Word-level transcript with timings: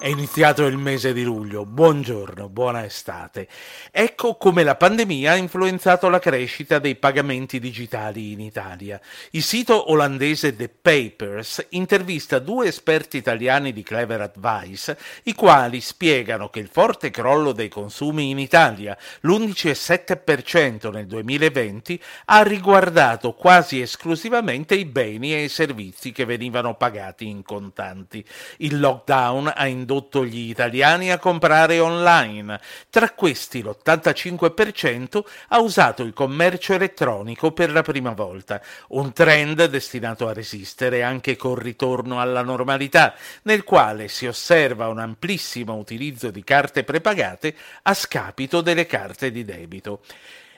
È 0.00 0.06
iniziato 0.06 0.64
il 0.64 0.78
mese 0.78 1.12
di 1.12 1.24
luglio, 1.24 1.66
buongiorno, 1.66 2.48
buona 2.48 2.86
estate. 2.86 3.46
Ecco 3.90 4.36
come 4.36 4.62
la 4.62 4.74
pandemia 4.74 5.32
ha 5.32 5.36
influenzato 5.36 6.08
la 6.08 6.18
crescita 6.18 6.78
dei 6.78 6.96
pagamenti 6.96 7.58
digitali 7.58 8.32
in 8.32 8.40
Italia. 8.40 8.98
Il 9.32 9.42
sito 9.42 9.90
olandese 9.90 10.56
The 10.56 10.70
Papers 10.70 11.66
intervista 11.72 12.38
due 12.38 12.68
esperti 12.68 13.18
italiani 13.18 13.74
di 13.74 13.82
Clever 13.82 14.22
Advice, 14.22 14.96
i 15.24 15.34
quali 15.34 15.82
spiegano 15.82 16.48
che 16.48 16.60
il 16.60 16.70
forte 16.72 17.10
crollo 17.10 17.52
dei 17.52 17.68
consumi 17.68 18.30
in 18.30 18.38
Italia, 18.38 18.96
l'11,7% 19.20 20.90
nel 20.90 21.06
2020, 21.08 22.02
ha 22.24 22.42
riguardato 22.42 23.34
quasi 23.34 23.82
esclusivamente 23.82 24.74
i 24.74 24.86
beni 24.86 25.34
e 25.34 25.44
i 25.44 25.50
servizi 25.50 26.10
che 26.10 26.24
venivano 26.24 26.74
pagati 26.74 27.26
in 27.26 27.42
contanti. 27.42 28.24
Il 28.56 28.80
lockdown 28.80 29.52
ha 29.54 29.66
indotto 29.66 29.88
indotto 29.90 30.24
gli 30.24 30.48
italiani 30.48 31.10
a 31.10 31.18
comprare 31.18 31.80
online. 31.80 32.60
Tra 32.90 33.10
questi 33.10 33.60
l'85% 33.60 35.20
ha 35.48 35.58
usato 35.58 36.04
il 36.04 36.12
commercio 36.12 36.74
elettronico 36.74 37.50
per 37.50 37.72
la 37.72 37.82
prima 37.82 38.12
volta, 38.12 38.62
un 38.88 39.12
trend 39.12 39.64
destinato 39.64 40.28
a 40.28 40.32
resistere 40.32 41.02
anche 41.02 41.34
col 41.34 41.58
ritorno 41.58 42.20
alla 42.20 42.42
normalità, 42.42 43.14
nel 43.42 43.64
quale 43.64 44.06
si 44.06 44.26
osserva 44.26 44.86
un 44.86 45.00
amplissimo 45.00 45.74
utilizzo 45.74 46.30
di 46.30 46.44
carte 46.44 46.84
prepagate 46.84 47.54
a 47.82 47.94
scapito 47.94 48.60
delle 48.60 48.86
carte 48.86 49.32
di 49.32 49.44
debito. 49.44 50.02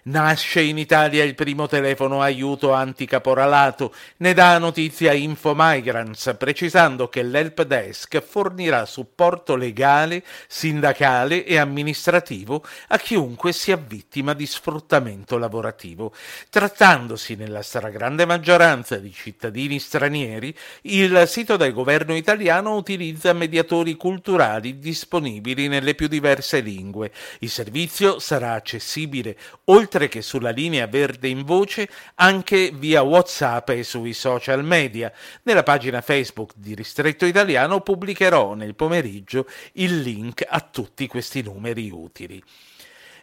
Nasce 0.05 0.61
in 0.61 0.79
Italia 0.79 1.23
il 1.23 1.37
primo 1.37 1.69
telefono 1.69 2.23
aiuto 2.23 2.73
anticaporalato, 2.73 3.95
ne 4.17 4.35
dà 4.35 4.59
notizia 4.59 5.13
Infomigrants, 5.13 6.35
precisando 6.37 7.09
che 7.09 7.23
l'help 7.23 7.63
desk 7.63 8.21
fornirà 8.21 8.85
supporto 8.85 9.55
legale, 9.55 10.25
sindacale 10.49 11.45
e 11.45 11.57
amministrativo 11.57 12.65
a 12.89 12.99
chiunque 12.99 13.53
sia 13.53 13.77
vittima 13.77 14.33
di 14.33 14.45
sfruttamento 14.45 15.39
lavorativo. 15.39 16.13
Trattandosi 16.51 17.37
nella 17.37 17.63
stragrande 17.63 18.27
maggioranza 18.27 18.97
di 18.97 19.13
cittadini 19.13 19.79
stranieri, 19.79 20.53
il 20.83 21.29
sito 21.29 21.57
del 21.57 21.73
governo 21.73 22.17
italiano 22.17 22.75
utilizza 22.75 23.33
mediatori 23.35 23.95
culturali 23.95 24.81
disponibili 24.81 25.69
nelle 25.69 25.95
più 25.95 26.09
diverse 26.09 26.59
lingue. 26.59 27.13
Il 27.39 27.51
servizio 27.51 28.19
sarà 28.19 28.55
accessibile 28.55 29.39
oltre 29.67 29.91
oltre 29.93 30.09
che 30.09 30.23
sulla 30.23 30.51
linea 30.51 30.87
verde 30.87 31.29
in 31.29 31.45
voce, 31.45 31.87
anche 32.15 32.71
via 32.73 33.03
WhatsApp 33.03 33.69
e 33.71 33.83
sui 33.83 34.15
social 34.15 34.65
media. 34.65 35.13
Nella 35.43 35.63
pagina 35.63 36.01
Facebook 36.01 36.53
di 36.57 36.75
Ristretto 36.75 37.27
Italiano 37.27 37.81
pubblicherò 37.81 38.55
nel 38.55 38.75
pomeriggio 38.75 39.47
il 39.75 40.01
link 40.01 40.47
a 40.49 40.61
tutti 40.61 41.07
questi 41.07 41.43
numeri 41.43 41.91
utili. 41.91 42.43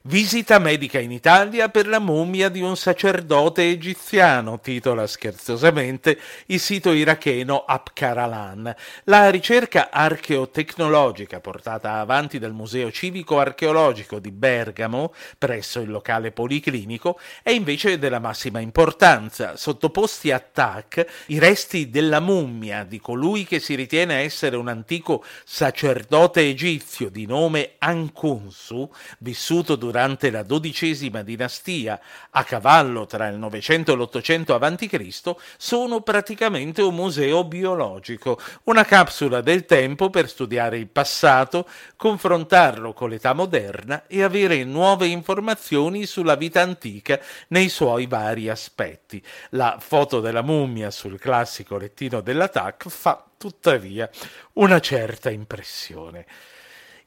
Visita 0.04 0.60
medica 0.60 0.98
in 0.98 1.12
Italia 1.12 1.68
per 1.68 1.86
la 1.86 2.00
mummia 2.00 2.48
di 2.48 2.62
un 2.62 2.78
sacerdote 2.78 3.70
egiziano, 3.70 4.62
titola 4.62 5.06
scherzosamente 5.06 6.18
il 6.46 6.60
sito 6.62 6.94
iracheno 6.94 7.66
Apkaralan. 7.68 8.74
La 9.04 9.30
ricerca 9.30 9.90
archeotecnologica 9.92 11.42
portata 11.42 12.00
avanti 12.00 12.40
dal 12.40 12.54
Museo 12.54 12.90
Civico 12.94 13.40
Archeologico 13.40 14.20
di 14.20 14.32
Bergamo, 14.32 15.14
presso 15.38 15.82
il 15.82 15.92
locale 15.92 16.32
policlinico, 16.32 17.20
è 17.44 17.50
invece 17.50 18.00
della 18.00 18.20
massima 18.20 18.62
importanza. 18.62 19.58
Sottoposti 19.58 20.32
a 20.32 20.40
TAC, 20.40 21.26
i 21.26 21.40
resti 21.40 21.90
della 21.90 22.22
mummia 22.22 22.86
di 22.86 23.02
colui 23.02 23.44
che 23.44 23.60
si 23.60 23.76
ritiene 23.76 24.20
essere 24.20 24.56
un 24.56 24.70
antico 24.70 25.26
sacerdote 25.44 26.40
egizio 26.40 27.10
di 27.10 27.26
nome 27.26 27.74
Ankunsu, 27.80 28.90
vissuto 29.18 29.76
durante 29.76 29.88
durante 29.90 30.30
la 30.30 30.44
dodicesima 30.44 31.24
dinastia, 31.24 32.00
a 32.30 32.44
cavallo 32.44 33.08
tra 33.08 33.28
il 33.28 33.38
900 33.38 33.92
e 33.92 33.96
l'800 33.96 34.52
a.C., 34.52 35.36
sono 35.58 36.02
praticamente 36.02 36.84
un 36.84 36.94
museo 36.94 37.44
biologico, 37.44 38.40
una 38.66 38.86
capsula 38.86 39.42
del 39.42 39.66
tempo 39.66 40.12
per 40.12 40.30
studiare 40.30 40.78
il 40.78 40.90
passato, 40.90 41.68
confrontarlo 41.96 42.94
con 42.94 43.10
l'età 43.10 43.34
moderna 43.34 44.06
e 44.06 44.22
avere 44.22 44.64
nuove 44.64 45.08
informazioni 45.08 46.06
sulla 46.06 46.36
vita 46.36 46.62
antica 46.62 47.20
nei 47.48 47.70
suoi 47.70 48.06
vari 48.06 48.48
aspetti. 48.48 49.24
La 49.52 49.78
foto 49.80 50.20
della 50.20 50.44
mummia 50.44 50.92
sul 50.92 51.18
classico 51.18 51.78
lettino 51.78 52.22
della 52.22 52.48
TAC 52.48 52.90
fa 52.90 53.26
tuttavia 53.38 54.08
una 54.54 54.80
certa 54.80 55.32
impressione. 55.32 56.28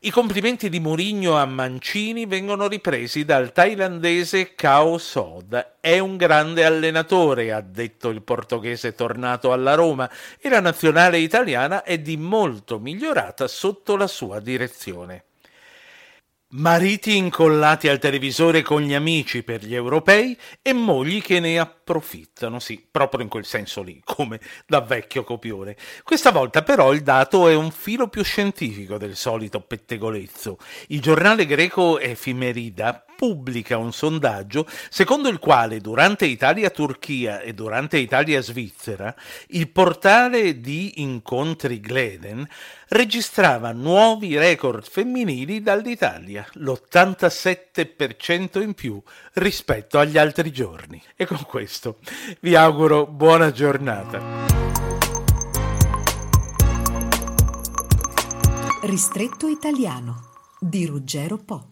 I 0.05 0.11
complimenti 0.11 0.69
di 0.69 0.81
Mourinho 0.81 1.37
a 1.37 1.45
Mancini 1.45 2.27
vengono 2.27 2.67
ripresi 2.67 3.25
dal 3.25 3.53
thailandese 3.53 4.53
Kao 4.57 4.99
Sod. 4.99 5.77
È 5.79 5.97
un 6.01 6.17
grande 6.17 6.65
allenatore, 6.65 7.53
ha 7.53 7.61
detto 7.61 8.09
il 8.09 8.21
portoghese 8.23 8.97
tornato 8.97 9.53
alla 9.53 9.75
Roma, 9.75 10.11
e 10.41 10.49
la 10.49 10.59
nazionale 10.59 11.19
italiana 11.19 11.85
è 11.85 12.01
di 12.01 12.17
molto 12.17 12.81
migliorata 12.81 13.47
sotto 13.47 13.95
la 13.95 14.09
sua 14.09 14.41
direzione. 14.41 15.27
Mariti 16.55 17.17
incollati 17.17 17.87
al 17.87 18.01
televisore 18.01 18.61
con 18.63 18.83
gli 18.83 18.95
amici 18.95 19.45
per 19.45 19.65
gli 19.65 19.75
europei 19.75 20.37
e 20.63 20.73
mogli 20.73 21.23
che 21.23 21.39
ne 21.39 21.61
approfittano, 21.93 22.59
sì, 22.59 22.85
proprio 22.91 23.23
in 23.23 23.29
quel 23.29 23.45
senso 23.45 23.83
lì, 23.83 24.01
come 24.05 24.41
da 24.67 24.81
vecchio 24.81 25.25
copione. 25.25 25.77
Questa 26.03 26.31
volta 26.31 26.63
però 26.63 26.93
il 26.93 27.03
dato 27.03 27.49
è 27.49 27.55
un 27.55 27.71
filo 27.71 28.09
più 28.09 28.25
scientifico 28.25 28.97
del 28.97 29.17
solito 29.17 29.61
pettegolezzo. 29.61 30.57
Il 30.89 31.01
giornale 31.01 31.45
greco 31.45 31.99
Efimerida 31.99 33.05
pubblica 33.23 33.77
un 33.77 33.93
sondaggio 33.93 34.67
secondo 34.89 35.29
il 35.29 35.39
quale 35.39 35.81
durante 35.81 36.27
Italia-Turchia 36.27 37.41
e 37.41 37.55
durante 37.55 37.99
Italia-Svizzera 37.99 39.15
il 39.49 39.69
portale 39.69 40.61
di 40.61 41.03
incontri 41.03 41.79
Gleden 41.79 42.49
registrava 42.89 43.73
nuovi 43.73 44.37
record 44.37 44.85
femminili 44.85 45.63
dall'Italia, 45.63 46.47
l'87% 46.55 48.61
in 48.61 48.75
più 48.75 49.01
rispetto 49.35 49.99
agli 49.99 50.19
altri 50.19 50.53
giorni. 50.53 51.03
E 51.17 51.25
con 51.25 51.43
questo 51.47 51.82
vi 52.41 52.55
auguro 52.55 53.07
buona 53.07 53.51
giornata. 53.51 54.21
Ristretto 58.83 59.49
italiano 59.49 60.31
di 60.61 60.87
Ruggero 60.87 61.39
Po. 61.39 61.72